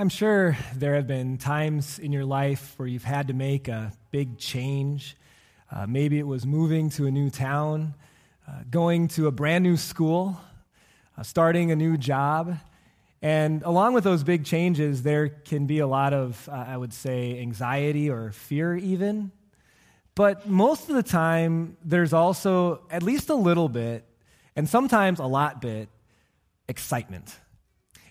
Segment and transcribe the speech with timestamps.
[0.00, 3.92] I'm sure there have been times in your life where you've had to make a
[4.10, 5.14] big change.
[5.70, 7.92] Uh, maybe it was moving to a new town,
[8.48, 10.40] uh, going to a brand new school,
[11.18, 12.56] uh, starting a new job.
[13.20, 16.94] And along with those big changes, there can be a lot of, uh, I would
[16.94, 19.32] say, anxiety or fear, even.
[20.14, 24.06] But most of the time, there's also at least a little bit,
[24.56, 25.90] and sometimes a lot bit,
[26.68, 27.36] excitement.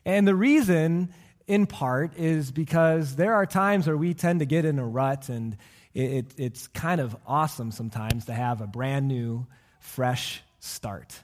[0.06, 1.12] And the reason
[1.50, 5.30] in part is because there are times where we tend to get in a rut,
[5.30, 5.58] and
[5.96, 9.48] it, it, it's kind of awesome sometimes to have a brand new,
[9.80, 11.20] fresh start.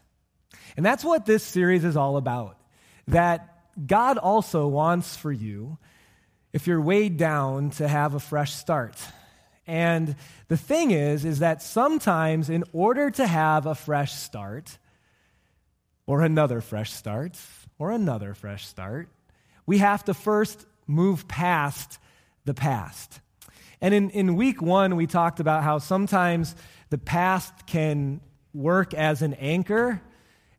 [0.76, 2.60] And that's what this series is all about.
[3.08, 5.78] That God also wants for you,
[6.54, 8.98] if you're weighed down, to have a fresh start.
[9.68, 10.16] And
[10.48, 14.76] the thing is, is that sometimes in order to have a fresh start,
[16.08, 17.38] or another fresh start,
[17.78, 19.08] or another fresh start,
[19.66, 21.99] we have to first move past
[22.46, 23.20] the past.
[23.82, 26.55] And in, in week one, we talked about how sometimes
[26.90, 28.21] the past can
[28.54, 30.02] work as an anchor.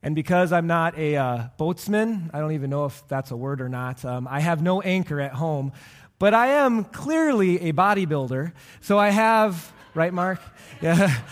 [0.03, 3.61] And because I'm not a uh, boatsman, I don't even know if that's a word
[3.61, 5.73] or not, um, I have no anchor at home.
[6.19, 8.53] But I am clearly a bodybuilder.
[8.81, 10.41] So I have, right, Mark?
[10.83, 11.23] Yeah.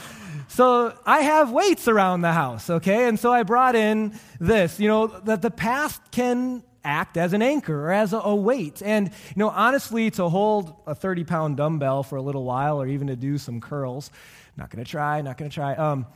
[0.48, 3.08] So I have weights around the house, okay?
[3.08, 7.42] And so I brought in this, you know, that the past can act as an
[7.42, 8.82] anchor or as a, a, weight.
[8.84, 12.86] And, you know, honestly, to hold a 30 pound dumbbell for a little while or
[12.86, 14.10] even to do some curls,
[14.56, 16.06] not going to try, not going to try, um,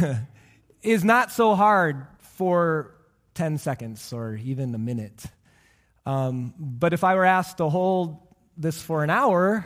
[0.82, 2.94] is not so hard for
[3.34, 5.24] 10 seconds or even a minute.
[6.06, 8.18] Um, but if I were asked to hold
[8.56, 9.64] this for an hour,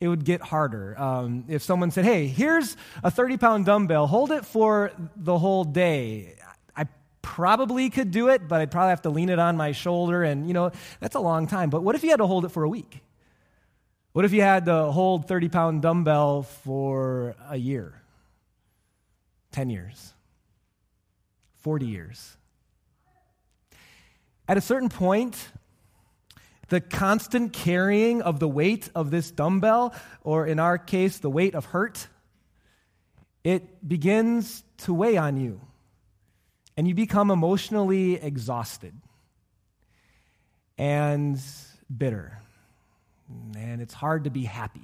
[0.00, 1.00] it would get harder.
[1.00, 5.64] Um, if someone said, hey, here's a 30 pound dumbbell, hold it for the whole
[5.64, 6.36] day
[7.24, 10.46] probably could do it, but I'd probably have to lean it on my shoulder, and
[10.46, 11.70] you know, that's a long time.
[11.70, 13.02] But what if you had to hold it for a week?
[14.12, 18.00] What if you had to hold 30 pound dumbbell for a year,
[19.52, 20.12] 10 years,
[21.62, 22.36] 40 years?
[24.46, 25.48] At a certain point,
[26.68, 31.54] the constant carrying of the weight of this dumbbell, or in our case, the weight
[31.54, 32.06] of hurt,
[33.42, 35.62] it begins to weigh on you
[36.76, 38.94] and you become emotionally exhausted
[40.76, 41.40] and
[41.94, 42.40] bitter.
[43.56, 44.82] And it's hard to be happy.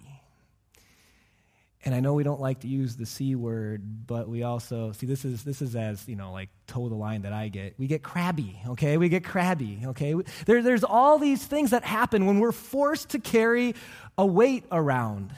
[1.83, 5.07] And I know we don't like to use the C word, but we also see
[5.07, 7.75] this is this is as, you know, like toe the line that I get.
[7.79, 8.99] We get crabby, okay?
[8.99, 10.15] We get crabby, okay?
[10.45, 13.75] There, there's all these things that happen when we're forced to carry
[14.19, 15.33] a weight around.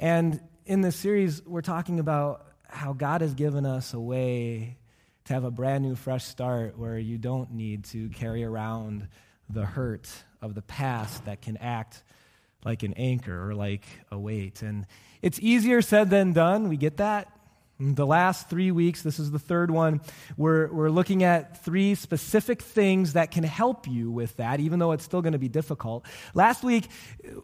[0.00, 4.76] And in this series, we're talking about how God has given us a way
[5.24, 9.08] to have a brand new, fresh start where you don't need to carry around
[9.48, 10.08] the hurt
[10.42, 12.02] of the past that can act
[12.64, 14.62] like an anchor or like a weight.
[14.62, 14.86] And
[15.22, 16.68] it's easier said than done.
[16.68, 17.28] We get that.
[17.82, 20.02] The last three weeks, this is the third one,
[20.36, 24.92] we're, we're looking at three specific things that can help you with that, even though
[24.92, 26.04] it's still going to be difficult.
[26.34, 26.88] Last week,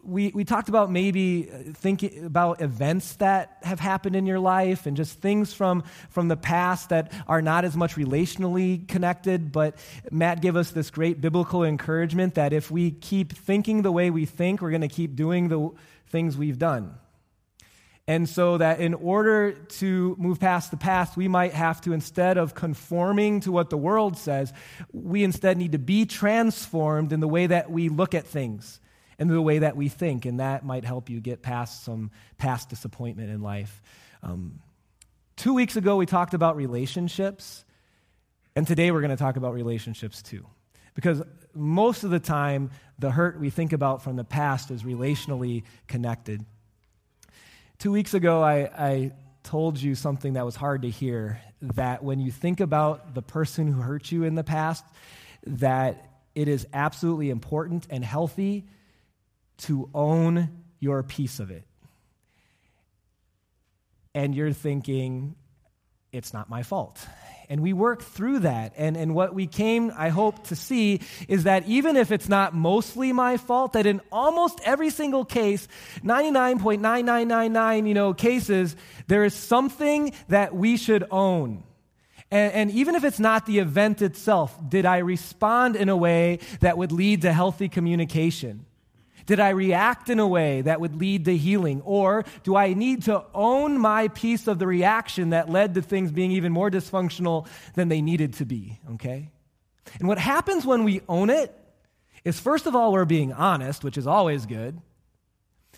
[0.03, 4.85] we, we talked about maybe uh, thinking about events that have happened in your life
[4.85, 9.51] and just things from, from the past that are not as much relationally connected.
[9.51, 9.75] But
[10.11, 14.25] Matt gave us this great biblical encouragement that if we keep thinking the way we
[14.25, 15.71] think, we're going to keep doing the
[16.09, 16.93] things we've done.
[18.09, 22.37] And so that in order to move past the past, we might have to, instead
[22.37, 24.53] of conforming to what the world says,
[24.93, 28.79] we instead need to be transformed in the way that we look at things
[29.19, 30.25] and the way that we think.
[30.25, 33.81] And that might help you get past some past disappointment in life.
[34.23, 34.61] Um,
[35.35, 37.65] two weeks ago, we talked about relationships.
[38.55, 40.45] And today, we're going to talk about relationships too.
[40.95, 41.21] Because
[41.53, 46.45] most of the time, the hurt we think about from the past is relationally connected.
[47.79, 49.11] Two weeks ago, I, I
[49.43, 53.71] told you something that was hard to hear that when you think about the person
[53.71, 54.83] who hurt you in the past,
[55.45, 58.65] that it is absolutely important and healthy
[59.57, 61.65] to own your piece of it.
[64.15, 65.35] And you're thinking,
[66.11, 67.05] it's not my fault.
[67.49, 68.73] And we work through that.
[68.75, 70.99] And, and what we came, I hope, to see
[71.29, 75.67] is that even if it's not mostly my fault, that in almost every single case,
[76.03, 78.75] 99.9999, you know, cases,
[79.07, 81.63] there is something that we should own.
[82.29, 86.39] And, and, even if it's not the event itself, did I respond in a way
[86.59, 88.66] that would lead to healthy communication?
[89.27, 91.81] Did I react in a way that would lead to healing?
[91.81, 96.11] Or do I need to own my piece of the reaction that led to things
[96.11, 97.45] being even more dysfunctional
[97.75, 98.79] than they needed to be?
[98.93, 99.29] Okay?
[99.99, 101.53] And what happens when we own it
[102.23, 104.81] is first of all, we're being honest, which is always good.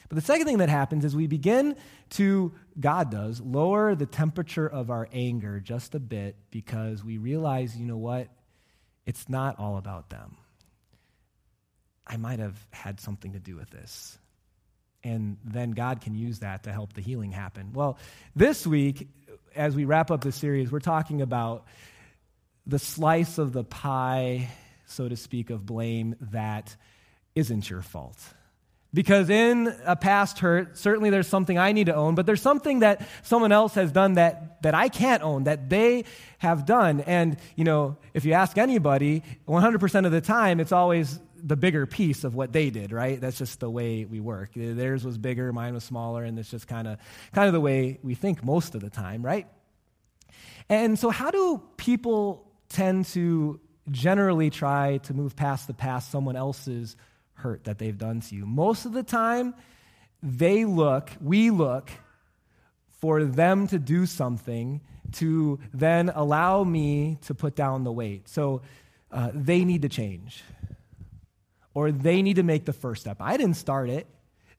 [0.09, 1.75] But the second thing that happens is we begin
[2.11, 7.75] to, God does, lower the temperature of our anger just a bit because we realize,
[7.75, 8.27] you know what?
[9.07, 10.37] It's not all about them.
[12.09, 14.17] I might have had something to do with this.
[15.03, 17.71] And then God can use that to help the healing happen.
[17.73, 17.97] Well,
[18.35, 19.07] this week,
[19.55, 21.65] as we wrap up the series, we're talking about
[22.65, 24.49] the slice of the pie,
[24.87, 26.75] so to speak, of blame that
[27.35, 28.17] isn't your fault.
[28.91, 32.79] Because in a past hurt, certainly there's something I need to own, but there's something
[32.79, 36.05] that someone else has done that, that I can't own, that they
[36.39, 37.01] have done.
[37.01, 41.85] And, you know, if you ask anybody, 100% of the time, it's always the bigger
[41.85, 43.19] piece of what they did, right?
[43.19, 44.51] That's just the way we work.
[44.55, 46.97] Theirs was bigger, mine was smaller, and it's just kind of
[47.33, 49.47] kind of the way we think most of the time, right?
[50.69, 53.59] And so how do people tend to
[53.89, 56.95] generally try to move past the past someone else's
[57.33, 58.45] hurt that they've done to you?
[58.45, 59.55] Most of the time,
[60.21, 61.89] they look, we look
[62.99, 64.81] for them to do something
[65.13, 68.29] to then allow me to put down the weight.
[68.29, 68.61] So
[69.11, 70.43] uh, they need to change
[71.79, 73.15] or they need to make the first step.
[73.21, 74.05] I didn't start it.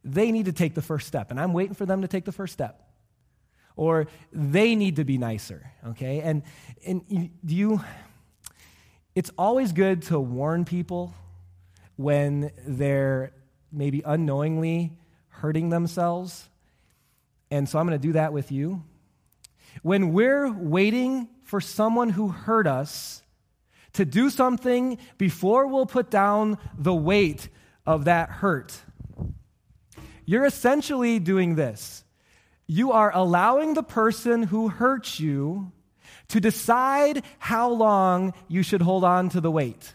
[0.02, 2.32] They need to take the first step, and I'm waiting for them to take the
[2.32, 2.82] first step.
[3.76, 6.22] Or they need to be nicer, okay?
[6.22, 6.42] And,
[6.86, 7.84] and do you,
[9.14, 11.12] it's always good to warn people
[11.96, 13.34] when they're
[13.70, 14.92] maybe unknowingly
[15.28, 16.48] hurting themselves.
[17.50, 18.82] And so I'm going to do that with you.
[19.82, 23.22] When we're waiting for someone who hurt us
[23.94, 27.48] to do something before we'll put down the weight
[27.86, 28.80] of that hurt.
[30.24, 32.04] You're essentially doing this.
[32.66, 35.72] You are allowing the person who hurts you
[36.28, 39.94] to decide how long you should hold on to the weight.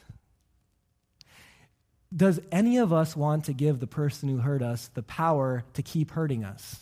[2.14, 5.82] Does any of us want to give the person who hurt us the power to
[5.82, 6.80] keep hurting us?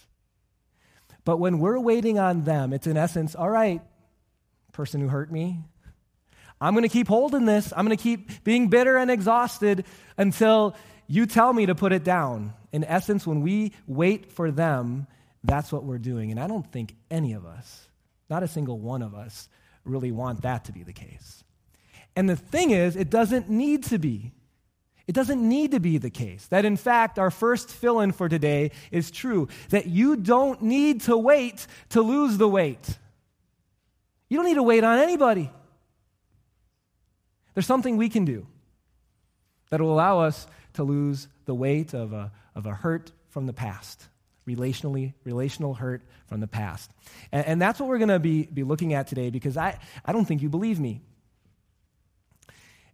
[1.25, 3.81] But when we're waiting on them, it's in essence, all right,
[4.73, 5.59] person who hurt me,
[6.63, 7.73] I'm going to keep holding this.
[7.75, 9.85] I'm going to keep being bitter and exhausted
[10.17, 10.75] until
[11.07, 12.53] you tell me to put it down.
[12.71, 15.07] In essence, when we wait for them,
[15.43, 16.31] that's what we're doing.
[16.31, 17.89] And I don't think any of us,
[18.29, 19.49] not a single one of us,
[19.83, 21.43] really want that to be the case.
[22.15, 24.31] And the thing is, it doesn't need to be.
[25.05, 26.47] It doesn't need to be the case.
[26.47, 29.49] That in fact, our first fill in for today is true.
[29.69, 32.97] That you don't need to wait to lose the weight.
[34.29, 35.51] You don't need to wait on anybody.
[37.53, 38.47] There's something we can do
[39.69, 43.53] that will allow us to lose the weight of a, of a hurt from the
[43.53, 44.07] past,
[44.47, 46.91] relationally, relational hurt from the past.
[47.31, 50.13] And, and that's what we're going to be, be looking at today because I, I
[50.13, 51.01] don't think you believe me.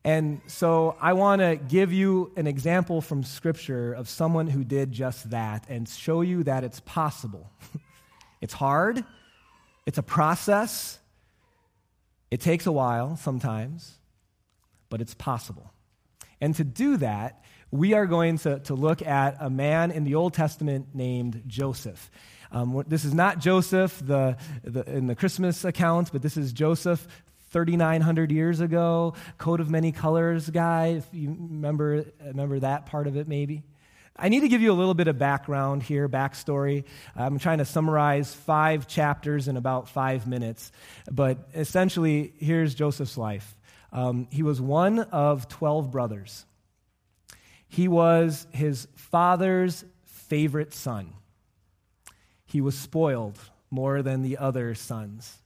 [0.03, 4.91] And so I want to give you an example from Scripture of someone who did
[4.91, 7.51] just that and show you that it's possible.
[8.41, 9.03] it's hard,
[9.85, 11.00] it's a process,
[12.31, 14.00] it takes a while sometimes
[14.89, 15.71] but it's possible.
[16.41, 20.15] And to do that, we are going to, to look at a man in the
[20.15, 22.09] Old Testament named Joseph.
[22.51, 27.07] Um, this is not Joseph the, the, in the Christmas account, but this is Joseph
[27.51, 33.17] 3,900 years ago, coat of many colors guy, if you remember, remember that part of
[33.17, 33.63] it maybe.
[34.15, 36.84] I need to give you a little bit of background here, backstory.
[37.15, 40.72] I'm trying to summarize five chapters in about five minutes,
[41.10, 43.55] but essentially, here's Joseph's life.
[43.91, 46.46] Um, he was one of 12 brothers.
[47.67, 51.13] He was his father's favorite son.
[52.46, 53.38] He was spoiled
[53.69, 55.38] more than the other sons.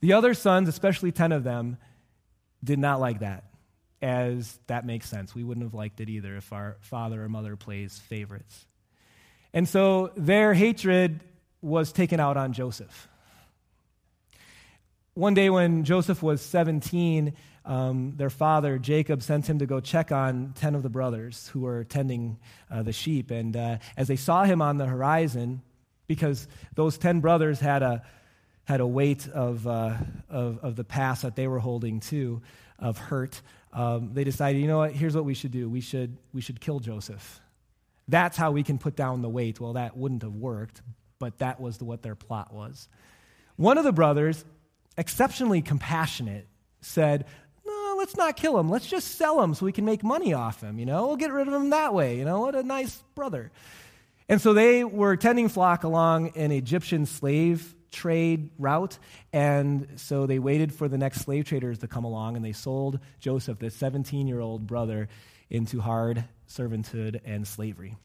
[0.00, 1.76] The other sons, especially 10 of them,
[2.62, 3.44] did not like that,
[4.00, 5.34] as that makes sense.
[5.34, 8.66] We wouldn't have liked it either if our father or mother plays favorites.
[9.52, 11.20] And so their hatred
[11.60, 13.08] was taken out on Joseph.
[15.18, 17.34] One day when Joseph was 17,
[17.64, 21.62] um, their father, Jacob, sent him to go check on 10 of the brothers who
[21.62, 22.38] were tending
[22.70, 23.32] uh, the sheep.
[23.32, 25.62] And uh, as they saw him on the horizon,
[26.06, 26.46] because
[26.76, 28.04] those 10 brothers had a,
[28.62, 29.96] had a weight of, uh,
[30.30, 32.40] of, of, the past that they were holding too,
[32.78, 35.68] of hurt, um, they decided, you know what, here's what we should do.
[35.68, 37.40] We should, we should kill Joseph.
[38.06, 39.58] That's how we can put down the weight.
[39.58, 40.80] Well, that wouldn't have worked,
[41.18, 42.86] but that was the, what their plot was.
[43.56, 44.44] One of the brothers
[44.98, 46.46] exceptionally compassionate,
[46.82, 47.24] said,
[47.64, 48.68] No, let's not kill him.
[48.68, 50.78] Let's just sell him so we can make money off him.
[50.78, 52.18] You know, we'll get rid of him that way.
[52.18, 53.50] You know, what a nice brother.
[54.28, 58.98] And so they were tending flock along an Egyptian slave trade route.
[59.32, 63.00] And so they waited for the next slave traders to come along and they sold
[63.20, 65.08] Joseph, this 17 year old brother,
[65.48, 67.96] into hard servanthood and slavery.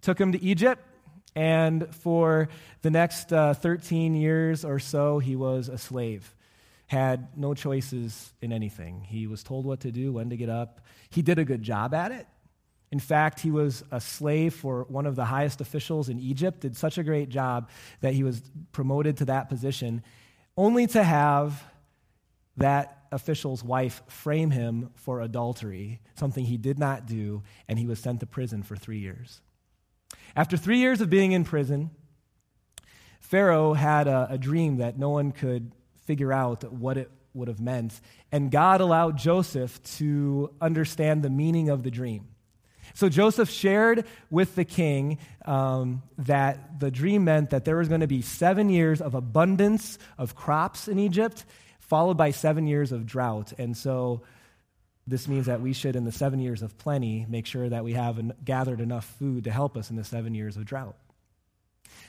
[0.00, 0.82] Took him to Egypt,
[1.34, 2.48] and for
[2.82, 6.34] the next uh, 13 years or so, he was a slave.
[6.86, 9.02] Had no choices in anything.
[9.02, 10.80] He was told what to do, when to get up.
[11.08, 12.26] He did a good job at it.
[12.90, 16.76] In fact, he was a slave for one of the highest officials in Egypt, did
[16.76, 17.70] such a great job
[18.00, 20.02] that he was promoted to that position,
[20.56, 21.62] only to have
[22.56, 28.00] that official's wife frame him for adultery, something he did not do, and he was
[28.00, 29.40] sent to prison for three years.
[30.36, 31.90] After three years of being in prison,
[33.20, 35.72] Pharaoh had a, a dream that no one could
[36.04, 38.00] figure out what it would have meant,
[38.32, 42.26] and God allowed Joseph to understand the meaning of the dream.
[42.94, 48.00] So Joseph shared with the king um, that the dream meant that there was going
[48.00, 51.44] to be seven years of abundance of crops in Egypt,
[51.78, 53.52] followed by seven years of drought.
[53.58, 54.22] And so
[55.10, 57.94] this means that we should, in the seven years of plenty, make sure that we
[57.94, 60.96] have gathered enough food to help us in the seven years of drought.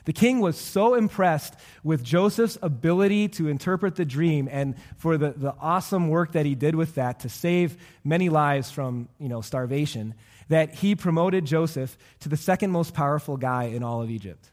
[0.05, 5.31] The king was so impressed with Joseph's ability to interpret the dream and for the,
[5.31, 9.41] the awesome work that he did with that to save many lives from you know,
[9.41, 10.15] starvation
[10.49, 14.49] that he promoted Joseph to the second most powerful guy in all of Egypt.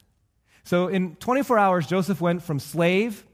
[0.63, 3.25] So in 24 hours, Joseph went from slave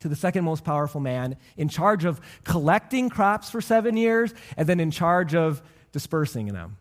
[0.00, 4.68] to the second most powerful man, in charge of collecting crops for seven years, and
[4.68, 5.62] then in charge of
[5.92, 6.76] dispersing them.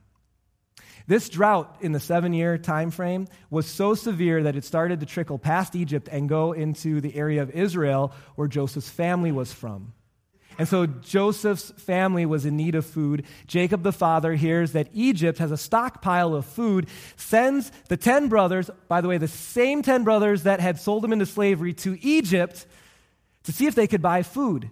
[1.07, 5.05] This drought in the seven year time frame was so severe that it started to
[5.05, 9.93] trickle past Egypt and go into the area of Israel where Joseph's family was from.
[10.57, 13.25] And so Joseph's family was in need of food.
[13.45, 18.69] Jacob the father hears that Egypt has a stockpile of food, sends the 10 brothers,
[18.87, 22.65] by the way, the same 10 brothers that had sold him into slavery, to Egypt
[23.45, 24.69] to see if they could buy food.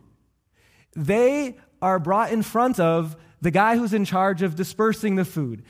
[0.96, 5.64] They are brought in front of the guy who's in charge of dispersing the food.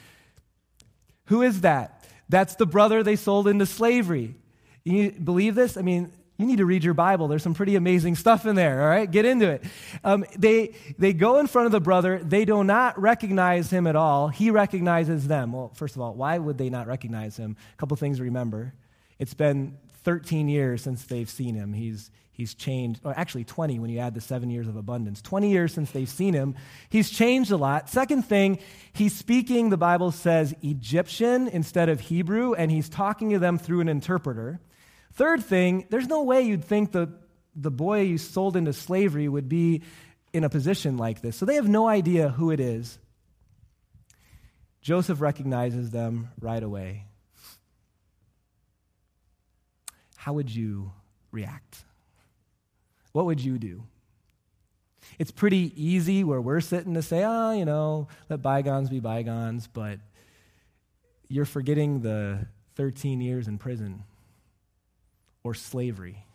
[1.26, 2.06] Who is that?
[2.30, 4.36] That's the brother they sold into slavery.
[4.84, 5.78] You believe this?
[5.78, 7.28] I mean, you need to read your Bible.
[7.28, 9.10] There's some pretty amazing stuff in there, all right?
[9.10, 9.64] Get into it.
[10.04, 12.20] Um, they, they go in front of the brother.
[12.24, 14.30] They do not recognize him at all.
[14.30, 15.54] He recognizes them.
[15.54, 17.56] Well, first of all, why would they not recognize him?
[17.74, 18.74] A couple things to remember.
[19.20, 21.74] It's been 13 years since they've seen him.
[21.74, 25.22] He's, he's changed, or actually 20 when you add the seven years of abundance.
[25.22, 26.56] 20 years since they've seen him.
[26.90, 27.90] He's changed a lot.
[27.90, 28.60] Second thing,
[28.92, 33.80] he's speaking, the Bible says, Egyptian instead of Hebrew, and he's talking to them through
[33.82, 34.60] an interpreter.
[35.14, 37.10] Third thing, there's no way you'd think the,
[37.56, 39.84] the boy you sold into slavery would be
[40.34, 41.38] in a position like this.
[41.38, 43.00] So they have no idea who it is.
[44.82, 47.06] Joseph recognizes them right away
[50.24, 50.90] how would you
[51.32, 51.84] react?
[53.14, 53.84] What would you do?
[55.18, 59.68] It's pretty easy where we're sitting to say, oh, you know, let bygones be bygones,
[59.68, 60.00] but
[61.30, 64.04] you're forgetting the 13 years in prison
[65.44, 66.26] or slavery.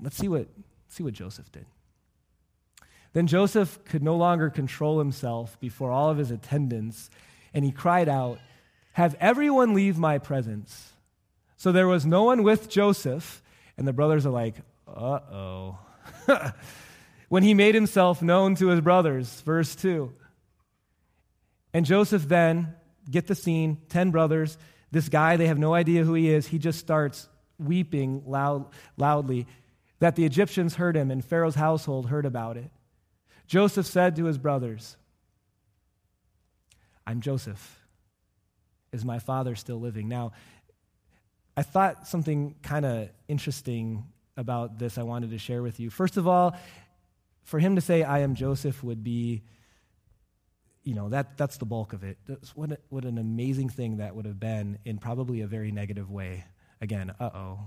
[0.00, 0.48] Let's see what,
[0.88, 1.66] see what Joseph did.
[3.12, 7.10] Then Joseph could no longer control himself before all of his attendants,
[7.52, 8.38] and he cried out,
[8.94, 10.92] Have everyone leave my presence.
[11.56, 13.41] So there was no one with Joseph,
[13.76, 15.78] and the brothers are like, uh oh.
[17.28, 20.12] when he made himself known to his brothers, verse 2.
[21.72, 22.74] And Joseph then,
[23.10, 24.58] get the scene, 10 brothers,
[24.90, 26.46] this guy, they have no idea who he is.
[26.46, 29.46] He just starts weeping loud, loudly
[30.00, 32.70] that the Egyptians heard him and Pharaoh's household heard about it.
[33.46, 34.96] Joseph said to his brothers,
[37.06, 37.78] I'm Joseph.
[38.92, 40.08] Is my father still living?
[40.08, 40.32] Now,
[41.56, 44.04] I thought something kind of interesting
[44.36, 45.90] about this I wanted to share with you.
[45.90, 46.56] First of all,
[47.42, 49.42] for him to say, I am Joseph, would be,
[50.84, 52.16] you know, that, that's the bulk of it.
[52.54, 56.10] What, a, what an amazing thing that would have been in probably a very negative
[56.10, 56.44] way.
[56.80, 57.60] Again, uh oh.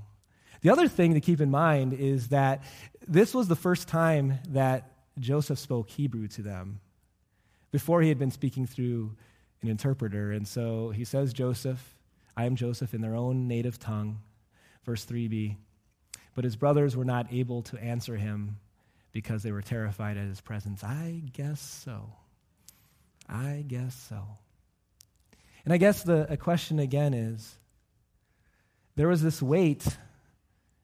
[0.61, 2.63] The other thing to keep in mind is that
[3.07, 6.79] this was the first time that Joseph spoke Hebrew to them.
[7.71, 9.15] Before he had been speaking through
[9.61, 10.31] an interpreter.
[10.31, 11.94] And so he says, Joseph,
[12.37, 14.19] I am Joseph in their own native tongue.
[14.85, 15.55] Verse 3b.
[16.35, 18.57] But his brothers were not able to answer him
[19.13, 20.83] because they were terrified at his presence.
[20.83, 22.11] I guess so.
[23.29, 24.21] I guess so.
[25.63, 27.55] And I guess the question again is
[28.95, 29.85] there was this weight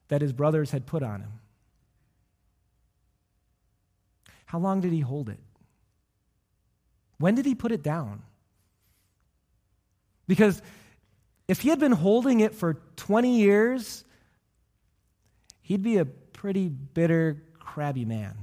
[0.08, 1.32] that his brothers had put on him.
[4.46, 5.40] How long did he hold it?
[7.18, 8.22] When did he put it down?
[10.26, 10.60] Because
[11.48, 14.04] if he had been holding it for 20 years,
[15.60, 18.36] he'd be a pretty bitter, crabby man.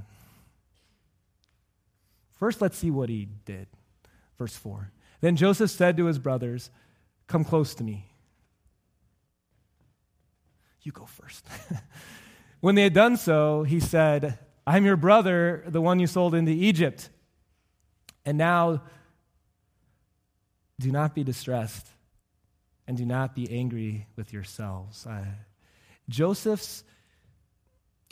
[2.32, 3.68] First, let's see what he did.
[4.38, 4.90] Verse 4.
[5.20, 6.70] Then Joseph said to his brothers,
[7.26, 8.06] Come close to me.
[10.82, 11.46] You go first.
[12.60, 16.52] when they had done so, he said, I'm your brother, the one you sold into
[16.52, 17.10] Egypt.
[18.24, 18.82] And now,
[20.78, 21.86] do not be distressed
[22.90, 25.06] and do not be angry with yourselves.
[25.06, 25.24] Uh,
[26.08, 26.82] Joseph's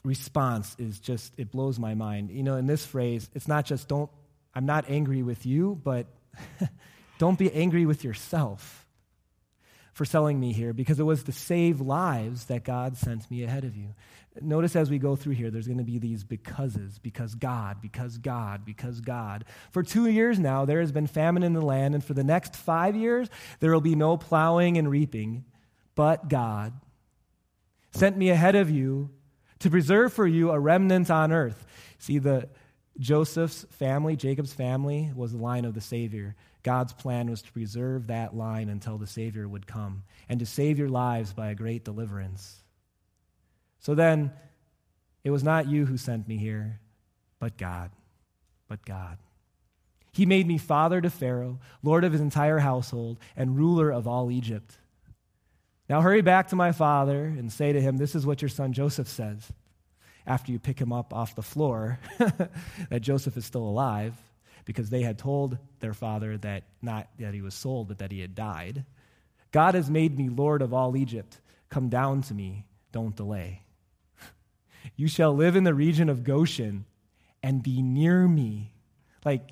[0.04, 2.30] response is just, it blows my mind.
[2.30, 4.08] You know, in this phrase, it's not just, don't,
[4.54, 6.06] I'm not angry with you, but
[7.18, 8.86] don't be angry with yourself
[9.98, 13.64] for selling me here because it was to save lives that God sent me ahead
[13.64, 13.96] of you.
[14.40, 18.16] Notice as we go through here, there's going to be these becauses because God, because
[18.16, 19.44] God, because God.
[19.72, 22.54] For two years now, there has been famine in the land, and for the next
[22.54, 23.28] five years,
[23.58, 25.44] there will be no plowing and reaping,
[25.96, 26.74] but God
[27.90, 29.10] sent me ahead of you
[29.58, 31.66] to preserve for you a remnant on earth.
[31.98, 32.48] See, the
[33.00, 36.36] Joseph's family, Jacob's family, was the line of the Savior.
[36.68, 40.78] God's plan was to preserve that line until the Savior would come and to save
[40.78, 42.62] your lives by a great deliverance.
[43.78, 44.32] So then,
[45.24, 46.78] it was not you who sent me here,
[47.38, 47.90] but God.
[48.68, 49.16] But God.
[50.12, 54.30] He made me father to Pharaoh, lord of his entire household, and ruler of all
[54.30, 54.76] Egypt.
[55.88, 58.74] Now hurry back to my father and say to him, This is what your son
[58.74, 59.50] Joseph says.
[60.26, 64.12] After you pick him up off the floor, that Joseph is still alive,
[64.68, 68.20] because they had told their father that not that he was sold, but that he
[68.20, 68.84] had died.
[69.50, 71.40] God has made me Lord of all Egypt.
[71.70, 73.62] Come down to me, don't delay.
[74.94, 76.84] You shall live in the region of Goshen
[77.42, 78.72] and be near me.
[79.24, 79.48] Like,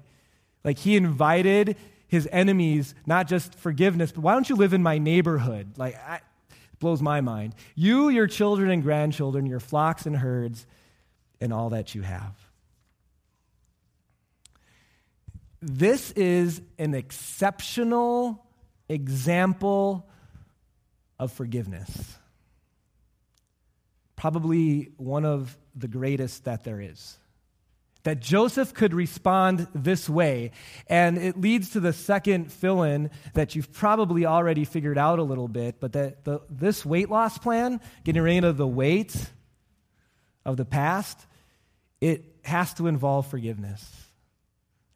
[0.65, 1.77] like he invited
[2.09, 5.79] his enemies not just forgiveness, but why don't you live in my neighborhood?
[5.79, 6.17] Like, I,
[6.51, 7.55] it blows my mind.
[7.75, 10.67] You, your children and grandchildren, your flocks and herds,
[11.41, 12.46] and all that you have.
[15.69, 18.47] This is an exceptional
[18.89, 20.09] example
[21.19, 22.15] of forgiveness.
[24.15, 27.19] Probably one of the greatest that there is
[28.05, 30.53] that Joseph could respond this way.
[30.87, 35.25] And it leads to the second fill in that you've probably already figured out a
[35.25, 39.17] little bit, but that the, this weight loss plan, getting rid of the weight
[40.45, 41.19] of the past,
[42.01, 44.06] it has to involve forgiveness.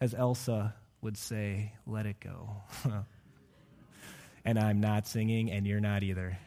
[0.01, 2.57] As Elsa would say, let it go.
[4.45, 6.39] and I'm not singing, and you're not either.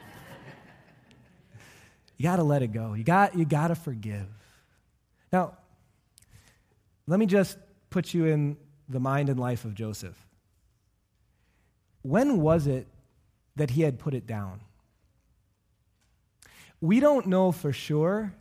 [2.16, 2.94] you got to let it go.
[2.94, 4.26] You got, you got to forgive.
[5.32, 5.56] Now,
[7.06, 7.58] let me just
[7.90, 8.56] put you in
[8.88, 10.16] the mind and life of Joseph.
[12.02, 12.86] When was it
[13.56, 14.60] that he had put it down?
[16.80, 18.34] We don't know for sure,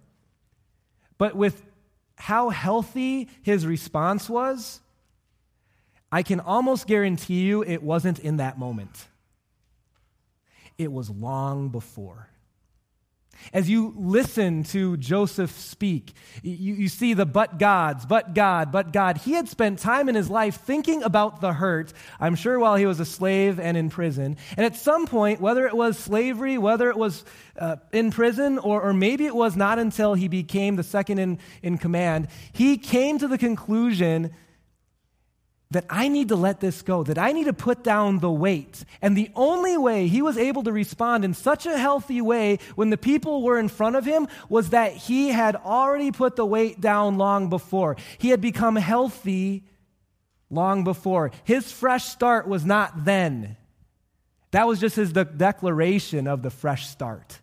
[1.18, 1.64] but with
[2.22, 4.80] how healthy his response was,
[6.12, 9.08] I can almost guarantee you it wasn't in that moment.
[10.78, 12.28] It was long before.
[13.54, 18.94] As you listen to Joseph speak, you, you see the but gods, but God, but
[18.94, 19.18] God.
[19.18, 22.86] He had spent time in his life thinking about the hurt, I'm sure while he
[22.86, 24.38] was a slave and in prison.
[24.58, 27.24] And at some point, whether it was slavery, whether it was
[27.58, 31.40] uh, in prison, or, or maybe it was not until he became the second in,
[31.62, 34.32] in command, he came to the conclusion
[35.72, 38.84] that I need to let this go, that I need to put down the weight.
[39.02, 42.90] And the only way he was able to respond in such a healthy way when
[42.90, 46.82] the people were in front of him was that he had already put the weight
[46.82, 47.96] down long before.
[48.18, 49.64] He had become healthy
[50.50, 51.32] long before.
[51.46, 53.56] His fresh start was not then.
[54.52, 57.40] That was just his de- declaration of the fresh start.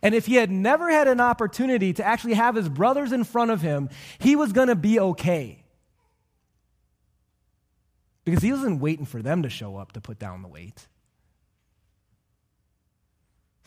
[0.00, 3.50] And if he had never had an opportunity to actually have his brothers in front
[3.50, 5.57] of him, he was going to be okay
[8.28, 10.86] because he wasn't waiting for them to show up to put down the weight.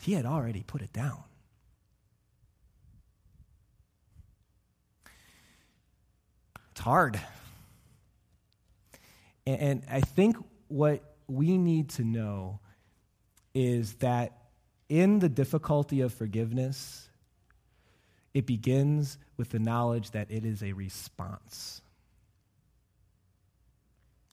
[0.00, 1.24] He had already put it down.
[6.70, 7.20] It's hard.
[9.48, 10.36] And, I think
[10.68, 12.60] what we need to know
[13.56, 14.44] is that
[14.88, 17.08] in the difficulty of forgiveness,
[18.32, 21.82] it begins with the knowledge that it is a response.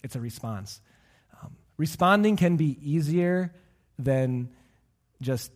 [0.03, 0.81] It's a response.
[1.41, 3.53] Um, responding can be easier
[3.97, 4.49] than
[5.21, 5.51] just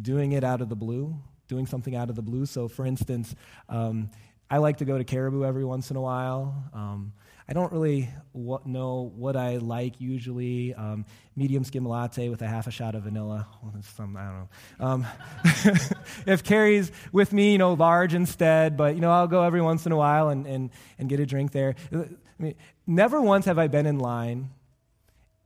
[0.00, 1.16] doing it out of the blue,
[1.48, 2.46] doing something out of the blue.
[2.46, 3.34] So, for instance,
[3.68, 4.10] um,
[4.50, 6.54] I like to go to Caribou every once in a while.
[6.72, 7.12] Um,
[7.48, 10.74] I don't really know what I like usually.
[10.74, 11.04] Um,
[11.36, 13.46] medium skim latte with a half a shot of vanilla.
[13.62, 14.48] Well, some, I don't know.
[14.86, 15.06] Um,
[16.26, 19.86] if Carrie's with me, you know, large instead, but, you know, I'll go every once
[19.86, 21.76] in a while and, and, and get a drink there.
[22.38, 22.54] I mean,
[22.86, 24.50] never once have I been in line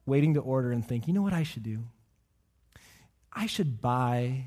[0.06, 1.84] waiting to order and think, you know what I should do?
[3.32, 4.46] I should buy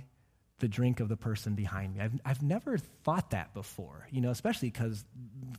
[0.60, 2.02] the drink of the person behind me.
[2.02, 5.04] I've, I've never thought that before, you know, especially because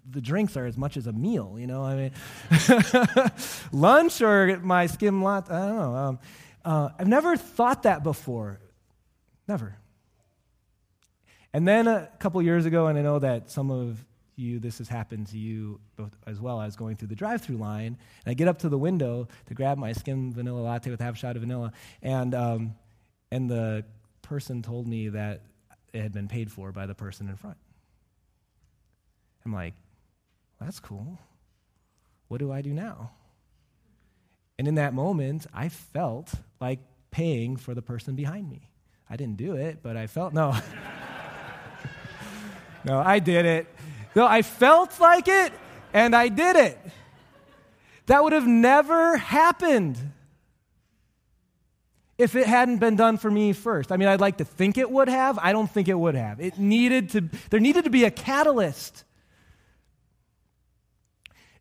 [0.08, 1.82] the drinks are as much as a meal, you know.
[1.82, 3.30] I mean,
[3.72, 5.94] lunch or my skim lot, I don't know.
[5.94, 6.18] Um,
[6.64, 8.60] uh, I've never thought that before.
[9.46, 9.76] Never.
[11.52, 14.04] And then a couple years ago, and I know that some of
[14.36, 15.80] you, this has happened to you
[16.26, 17.96] as well as going through the drive through line.
[18.24, 21.14] And I get up to the window to grab my skim vanilla latte with half
[21.14, 22.74] a shot of vanilla, and, um,
[23.30, 23.84] and the
[24.22, 25.42] person told me that
[25.92, 27.56] it had been paid for by the person in front.
[29.44, 29.74] I'm like,
[30.60, 31.18] that's cool.
[32.28, 33.12] What do I do now?
[34.58, 36.78] And in that moment, I felt like
[37.10, 38.70] paying for the person behind me.
[39.08, 40.56] I didn't do it, but I felt, no.
[42.84, 43.66] no, I did it.
[44.14, 45.52] No, I felt like it,
[45.92, 46.78] and I did it.
[48.06, 49.98] That would have never happened
[52.16, 53.90] if it hadn't been done for me first.
[53.90, 55.38] I mean, I'd like to think it would have.
[55.38, 56.40] I don't think it would have.
[56.40, 59.04] It needed to, there needed to be a catalyst.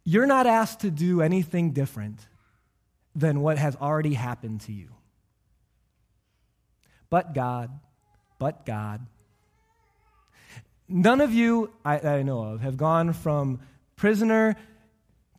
[0.04, 2.20] You're not asked to do anything different
[3.16, 4.89] than what has already happened to you.
[7.10, 7.72] But God,
[8.38, 9.06] but God.
[10.94, 13.60] None of you I, I know of have gone from
[13.96, 14.56] prisoner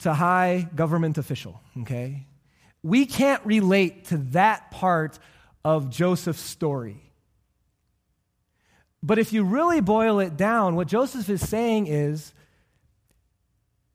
[0.00, 2.26] to high government official, okay?
[2.84, 5.18] we can't relate to that part
[5.64, 7.00] of Joseph's story.
[9.02, 12.32] But if you really boil it down, what Joseph is saying is,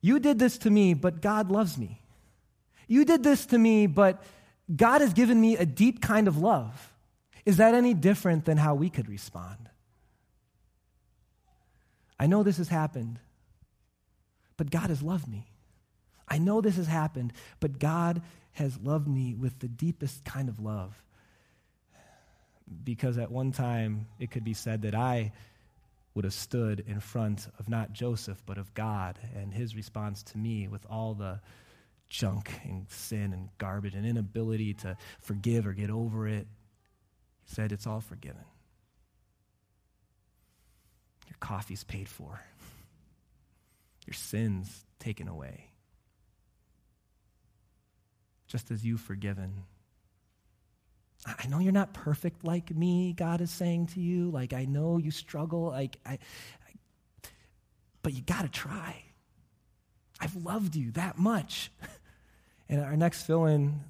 [0.02, 2.02] You did this to me, but God loves me.
[2.88, 4.22] You did this to me, but
[4.74, 6.92] God has given me a deep kind of love.
[7.46, 9.69] Is that any different than how we could respond?
[12.20, 13.18] I know this has happened,
[14.58, 15.46] but God has loved me.
[16.28, 18.20] I know this has happened, but God
[18.52, 21.02] has loved me with the deepest kind of love.
[22.84, 25.32] Because at one time, it could be said that I
[26.14, 30.38] would have stood in front of not Joseph, but of God and his response to
[30.38, 31.40] me with all the
[32.10, 36.46] junk and sin and garbage and inability to forgive or get over it.
[37.44, 38.44] He said, It's all forgiven.
[41.30, 42.40] Your coffee's paid for,
[44.06, 45.70] your sins taken away
[48.50, 49.62] just as you've forgiven.
[51.24, 54.30] I know you're not perfect like me, God is saying to you.
[54.30, 55.66] Like, I know you struggle.
[55.66, 56.18] Like, I, I
[58.02, 59.04] but you got to try.
[60.18, 61.70] I've loved you that much.
[62.72, 63.80] And our next fill in,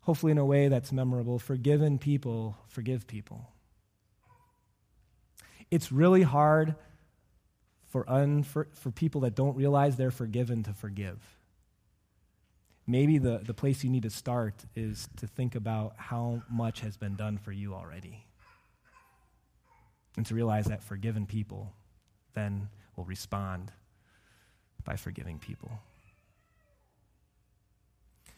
[0.00, 3.52] hopefully in a way that's memorable forgiven people forgive people.
[5.70, 6.74] It's really hard
[7.88, 8.04] for,
[8.72, 11.18] for people that don't realize they're forgiven to forgive
[12.88, 16.96] maybe the, the place you need to start is to think about how much has
[16.96, 18.24] been done for you already.
[20.16, 21.72] And to realize that forgiven people
[22.34, 23.70] then will respond
[24.84, 25.70] by forgiving people.
[28.26, 28.30] I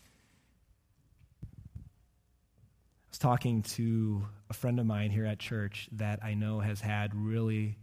[3.09, 7.15] was talking to a friend of mine here at church that I know has had
[7.15, 7.77] really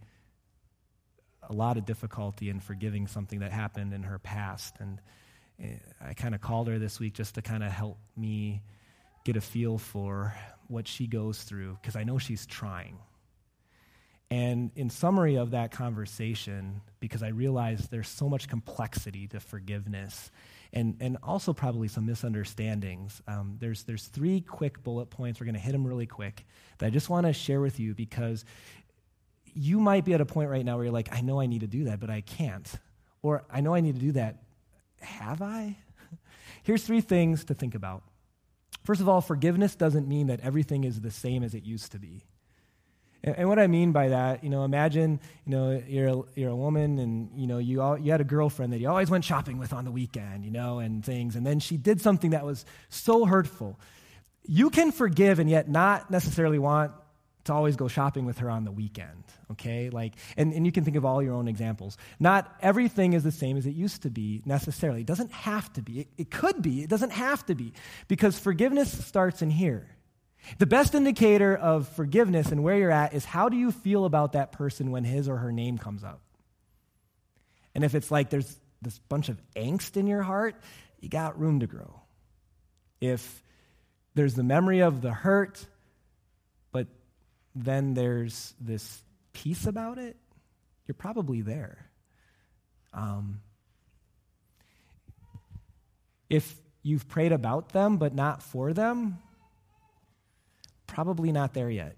[1.48, 4.76] a lot of difficulty in forgiving something that happened in her past.
[4.80, 5.00] And
[5.64, 8.64] eh, I kind of called her this week just to kind of help me
[9.24, 10.36] get a feel for
[10.68, 12.98] what she goes through because I know she's trying.
[14.30, 20.32] And in summary of that conversation, because I realized there's so much complexity to forgiveness
[20.74, 25.40] and, and also probably some misunderstandings, um, there's, there's three quick bullet points.
[25.40, 26.46] We're going to hit them really quick
[26.78, 28.46] that I just want to share with you because
[29.54, 31.62] you might be at a point right now where you're like, I know I need
[31.62, 32.72] to do that, but I can't.
[33.22, 34.44] Or I know I need to do that,
[35.02, 35.78] have I?
[36.64, 38.04] Here's three things to think about.
[38.84, 42.00] First of all, forgiveness doesn't mean that everything is the same as it used to
[42.00, 42.24] be.
[43.28, 46.50] And, and what I mean by that, you know, imagine, you know, you're a, you're
[46.50, 49.26] a woman and, you know, you, all, you had a girlfriend that you always went
[49.26, 52.46] shopping with on the weekend, you know, and things, and then she did something that
[52.46, 53.80] was so hurtful.
[54.46, 56.94] You can forgive and yet not necessarily want
[57.44, 59.90] to always go shopping with her on the weekend, okay?
[59.90, 61.98] Like, and, and you can think of all your own examples.
[62.20, 65.02] Not everything is the same as it used to be necessarily.
[65.02, 66.02] It doesn't have to be.
[66.02, 66.84] It, it could be.
[66.84, 67.74] It doesn't have to be.
[68.08, 69.88] Because forgiveness starts in here.
[70.58, 74.34] The best indicator of forgiveness and where you're at is how do you feel about
[74.34, 76.22] that person when his or her name comes up?
[77.76, 80.56] And if it's like there's this bunch of angst in your heart,
[81.00, 82.02] you got room to grow.
[83.02, 83.44] If
[84.16, 85.64] there's the memory of the hurt,
[86.72, 86.88] but
[87.54, 90.18] then there's this peace about it,
[90.88, 91.90] you're probably there.
[92.94, 93.42] Um,
[96.30, 99.20] if you've prayed about them but not for them,
[100.88, 101.96] probably not there yet.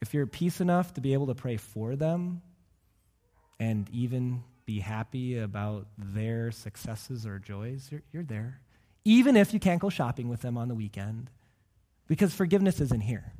[0.00, 2.42] If you're at peace enough to be able to pray for them
[3.58, 8.60] and even be happy about their successes or joys, you're, you're there.
[9.04, 11.30] Even if you can't go shopping with them on the weekend,
[12.06, 13.32] because forgiveness isn't here.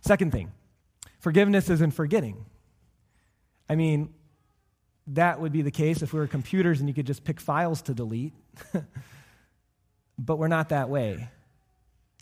[0.00, 0.52] Second thing,
[1.20, 2.44] forgiveness isn't forgetting.
[3.68, 4.12] I mean,
[5.08, 7.82] that would be the case if we were computers and you could just pick files
[7.82, 8.32] to delete.
[10.18, 11.28] but we're not that way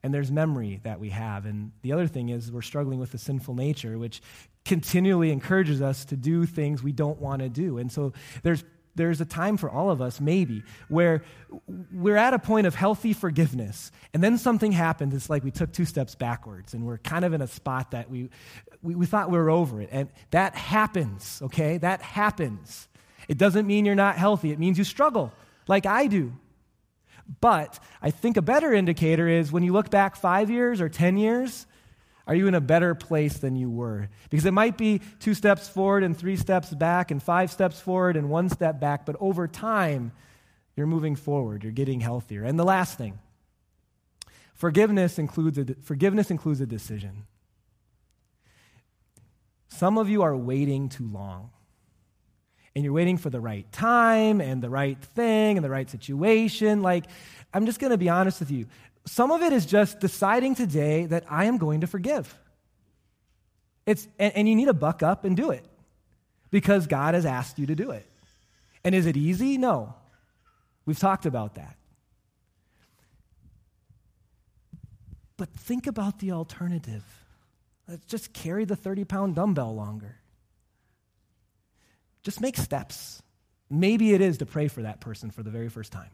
[0.02, 1.46] and there's memory that we have.
[1.46, 4.20] And the other thing is, we're struggling with the sinful nature, which
[4.64, 7.78] continually encourages us to do things we don't want to do.
[7.78, 8.12] And so
[8.42, 11.22] there's there's a time for all of us, maybe, where
[11.92, 15.14] we're at a point of healthy forgiveness, and then something happens.
[15.14, 18.10] It's like we took two steps backwards, and we're kind of in a spot that
[18.10, 18.28] we,
[18.82, 19.88] we, we thought we were over it.
[19.92, 21.78] And that happens, okay?
[21.78, 22.88] That happens.
[23.28, 25.32] It doesn't mean you're not healthy, it means you struggle,
[25.68, 26.34] like I do.
[27.40, 31.16] But I think a better indicator is when you look back five years or 10
[31.16, 31.66] years,
[32.26, 34.08] are you in a better place than you were?
[34.30, 38.16] Because it might be two steps forward and three steps back and five steps forward
[38.16, 40.12] and one step back, but over time,
[40.76, 42.44] you're moving forward, you're getting healthier.
[42.44, 43.18] And the last thing
[44.54, 47.26] forgiveness includes a, forgiveness includes a decision.
[49.68, 51.50] Some of you are waiting too long
[52.74, 56.82] and you're waiting for the right time and the right thing and the right situation.
[56.82, 57.04] Like,
[57.52, 58.66] I'm just going to be honest with you.
[59.04, 62.34] Some of it is just deciding today that I am going to forgive.
[63.84, 65.64] It's, and, and you need to buck up and do it
[66.50, 68.06] because God has asked you to do it.
[68.84, 69.58] And is it easy?
[69.58, 69.94] No.
[70.86, 71.76] We've talked about that.
[75.36, 77.04] But think about the alternative.
[77.88, 80.16] Let's just carry the 30 pound dumbbell longer.
[82.22, 83.22] Just make steps.
[83.68, 86.10] Maybe it is to pray for that person for the very first time.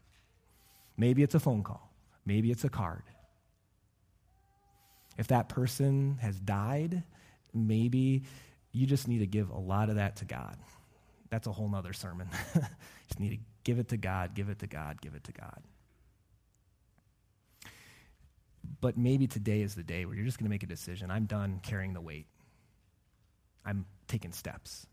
[0.97, 1.93] Maybe it's a phone call.
[2.25, 3.03] Maybe it's a card.
[5.17, 7.03] If that person has died,
[7.53, 8.23] maybe
[8.73, 10.57] you just need to give a lot of that to God.
[11.31, 12.29] That's a whole nother sermon.
[12.55, 15.63] just need to give it to God, give it to God, give it to God.
[18.81, 21.11] But maybe today is the day where you're just going to make a decision.
[21.11, 22.27] I'm done carrying the weight.
[23.65, 24.87] I'm taking steps.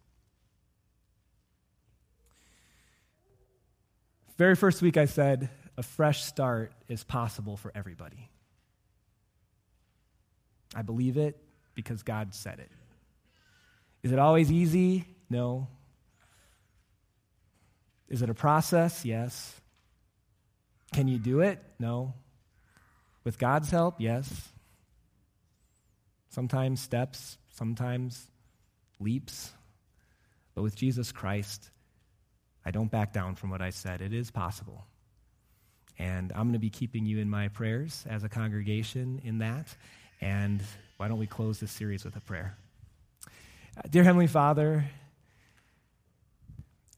[4.37, 8.29] Very first week, I said a fresh start is possible for everybody.
[10.75, 11.37] I believe it
[11.73, 12.71] because God said it.
[14.03, 15.05] Is it always easy?
[15.29, 15.67] No.
[18.09, 19.05] Is it a process?
[19.05, 19.59] Yes.
[20.93, 21.63] Can you do it?
[21.79, 22.13] No.
[23.23, 23.95] With God's help?
[23.99, 24.49] Yes.
[26.29, 28.27] Sometimes steps, sometimes
[28.99, 29.53] leaps.
[30.53, 31.71] But with Jesus Christ,
[32.65, 34.01] I don't back down from what I said.
[34.01, 34.85] It is possible.
[35.99, 39.75] And I'm going to be keeping you in my prayers as a congregation in that.
[40.19, 40.61] And
[40.97, 42.57] why don't we close this series with a prayer?
[43.89, 44.85] Dear Heavenly Father,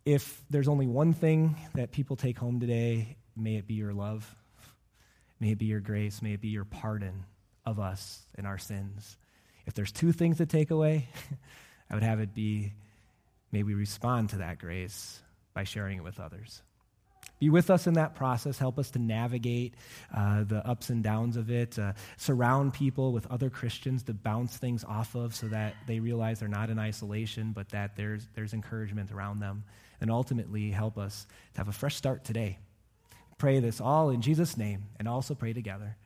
[0.05, 4.35] if there's only one thing that people take home today, may it be your love.
[5.39, 6.21] May it be your grace.
[6.21, 7.25] May it be your pardon
[7.65, 9.17] of us and our sins.
[9.65, 11.09] If there's two things to take away,
[11.89, 12.73] I would have it be
[13.51, 15.21] may we respond to that grace
[15.57, 16.61] by sharing it with others.
[17.39, 18.59] Be with us in that process.
[18.59, 19.73] Help us to navigate
[20.15, 21.79] uh, the ups and downs of it.
[21.79, 26.39] Uh, surround people with other Christians to bounce things off of so that they realize
[26.39, 29.63] they're not in isolation, but that there's, there's encouragement around them.
[29.99, 32.59] And ultimately, help us to have a fresh start today.
[33.39, 35.97] Pray this all in Jesus' name and also pray together.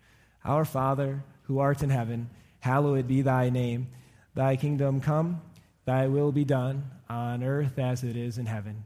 [0.46, 2.30] Our Father, who art in heaven,
[2.62, 3.90] hallowed be thy name.
[4.34, 5.42] Thy kingdom come,
[5.84, 8.86] thy will be done on earth as it is in heaven.